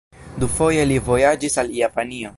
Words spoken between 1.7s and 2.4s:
Japanio.